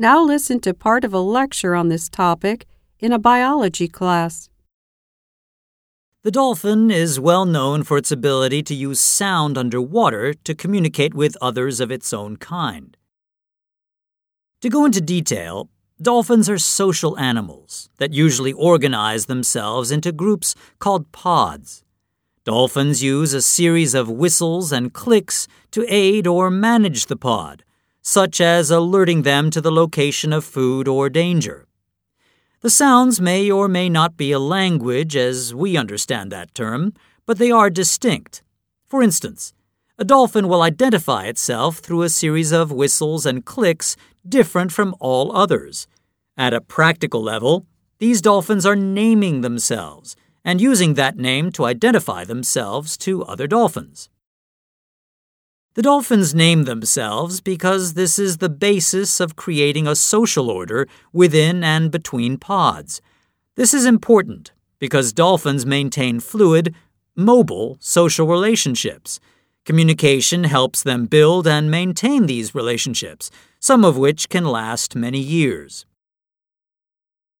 Now 0.00 0.22
listen 0.22 0.60
to 0.60 0.74
part 0.74 1.02
of 1.02 1.12
a 1.12 1.18
lecture 1.18 1.74
on 1.74 1.88
this 1.88 2.08
topic 2.08 2.66
in 3.00 3.10
a 3.10 3.18
biology 3.18 3.88
class. 3.88 4.48
The 6.22 6.30
dolphin 6.30 6.88
is 6.88 7.18
well 7.18 7.44
known 7.44 7.82
for 7.82 7.98
its 7.98 8.12
ability 8.12 8.62
to 8.64 8.76
use 8.76 9.00
sound 9.00 9.58
underwater 9.58 10.34
to 10.34 10.54
communicate 10.54 11.14
with 11.14 11.36
others 11.42 11.80
of 11.80 11.90
its 11.90 12.12
own 12.12 12.36
kind. 12.36 12.96
To 14.60 14.68
go 14.68 14.84
into 14.84 15.00
detail, 15.00 15.68
dolphins 16.00 16.48
are 16.48 16.58
social 16.58 17.18
animals 17.18 17.90
that 17.96 18.12
usually 18.12 18.52
organize 18.52 19.26
themselves 19.26 19.90
into 19.90 20.12
groups 20.12 20.54
called 20.78 21.10
pods. 21.10 21.82
Dolphins 22.44 23.02
use 23.02 23.34
a 23.34 23.42
series 23.42 23.94
of 23.94 24.08
whistles 24.08 24.70
and 24.70 24.92
clicks 24.92 25.48
to 25.72 25.84
aid 25.88 26.28
or 26.28 26.50
manage 26.50 27.06
the 27.06 27.16
pod, 27.16 27.64
such 28.08 28.40
as 28.40 28.70
alerting 28.70 29.20
them 29.20 29.50
to 29.50 29.60
the 29.60 29.70
location 29.70 30.32
of 30.32 30.42
food 30.42 30.88
or 30.88 31.10
danger. 31.10 31.66
The 32.62 32.70
sounds 32.70 33.20
may 33.20 33.50
or 33.50 33.68
may 33.68 33.90
not 33.90 34.16
be 34.16 34.32
a 34.32 34.38
language 34.38 35.14
as 35.14 35.54
we 35.54 35.76
understand 35.76 36.32
that 36.32 36.54
term, 36.54 36.94
but 37.26 37.36
they 37.36 37.50
are 37.50 37.68
distinct. 37.68 38.42
For 38.86 39.02
instance, 39.02 39.52
a 39.98 40.06
dolphin 40.06 40.48
will 40.48 40.62
identify 40.62 41.26
itself 41.26 41.80
through 41.80 42.00
a 42.00 42.08
series 42.08 42.50
of 42.50 42.72
whistles 42.72 43.26
and 43.26 43.44
clicks 43.44 43.94
different 44.26 44.72
from 44.72 44.96
all 45.00 45.36
others. 45.36 45.86
At 46.34 46.54
a 46.54 46.62
practical 46.62 47.22
level, 47.22 47.66
these 47.98 48.22
dolphins 48.22 48.64
are 48.64 48.74
naming 48.74 49.42
themselves 49.42 50.16
and 50.42 50.62
using 50.62 50.94
that 50.94 51.18
name 51.18 51.52
to 51.52 51.66
identify 51.66 52.24
themselves 52.24 52.96
to 52.98 53.22
other 53.24 53.46
dolphins. 53.46 54.08
The 55.78 55.82
dolphins 55.82 56.34
name 56.34 56.64
themselves 56.64 57.40
because 57.40 57.94
this 57.94 58.18
is 58.18 58.38
the 58.38 58.48
basis 58.48 59.20
of 59.20 59.36
creating 59.36 59.86
a 59.86 59.94
social 59.94 60.50
order 60.50 60.88
within 61.12 61.62
and 61.62 61.92
between 61.92 62.36
pods. 62.36 63.00
This 63.54 63.72
is 63.72 63.86
important 63.86 64.50
because 64.80 65.12
dolphins 65.12 65.64
maintain 65.64 66.18
fluid, 66.18 66.74
mobile 67.14 67.76
social 67.78 68.26
relationships. 68.26 69.20
Communication 69.64 70.42
helps 70.42 70.82
them 70.82 71.06
build 71.06 71.46
and 71.46 71.70
maintain 71.70 72.26
these 72.26 72.56
relationships, 72.56 73.30
some 73.60 73.84
of 73.84 73.96
which 73.96 74.28
can 74.28 74.46
last 74.46 74.96
many 74.96 75.20
years. 75.20 75.86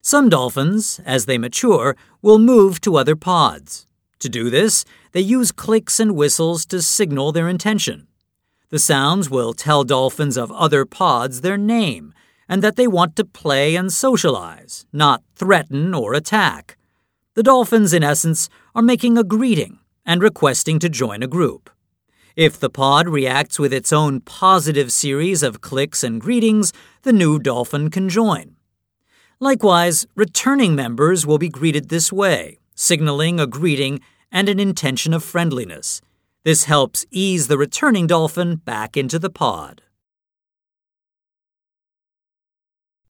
Some 0.00 0.28
dolphins, 0.28 1.00
as 1.04 1.26
they 1.26 1.38
mature, 1.38 1.96
will 2.22 2.38
move 2.38 2.80
to 2.82 2.98
other 2.98 3.16
pods. 3.16 3.88
To 4.20 4.28
do 4.28 4.48
this, 4.48 4.84
they 5.10 5.22
use 5.22 5.50
clicks 5.50 5.98
and 5.98 6.14
whistles 6.14 6.64
to 6.66 6.80
signal 6.80 7.32
their 7.32 7.48
intention. 7.48 8.04
The 8.70 8.78
sounds 8.78 9.30
will 9.30 9.54
tell 9.54 9.82
dolphins 9.82 10.36
of 10.36 10.52
other 10.52 10.84
pods 10.84 11.40
their 11.40 11.56
name 11.56 12.12
and 12.48 12.62
that 12.62 12.76
they 12.76 12.86
want 12.86 13.16
to 13.16 13.24
play 13.24 13.76
and 13.76 13.92
socialize, 13.92 14.86
not 14.92 15.22
threaten 15.34 15.94
or 15.94 16.14
attack. 16.14 16.76
The 17.34 17.42
dolphins, 17.42 17.92
in 17.92 18.02
essence, 18.02 18.48
are 18.74 18.82
making 18.82 19.16
a 19.16 19.24
greeting 19.24 19.78
and 20.04 20.22
requesting 20.22 20.78
to 20.80 20.88
join 20.88 21.22
a 21.22 21.26
group. 21.26 21.70
If 22.36 22.58
the 22.60 22.70
pod 22.70 23.08
reacts 23.08 23.58
with 23.58 23.72
its 23.72 23.92
own 23.92 24.20
positive 24.20 24.92
series 24.92 25.42
of 25.42 25.60
clicks 25.60 26.04
and 26.04 26.20
greetings, 26.20 26.72
the 27.02 27.12
new 27.12 27.38
dolphin 27.38 27.90
can 27.90 28.08
join. 28.08 28.56
Likewise, 29.40 30.06
returning 30.14 30.74
members 30.74 31.26
will 31.26 31.38
be 31.38 31.48
greeted 31.48 31.88
this 31.88 32.12
way, 32.12 32.58
signaling 32.74 33.40
a 33.40 33.46
greeting 33.46 34.00
and 34.30 34.48
an 34.48 34.60
intention 34.60 35.14
of 35.14 35.24
friendliness. 35.24 36.00
This 36.48 36.64
helps 36.64 37.04
ease 37.10 37.48
the 37.48 37.58
returning 37.58 38.06
dolphin 38.06 38.56
back 38.56 38.96
into 38.96 39.18
the 39.18 39.28
pod. 39.28 39.82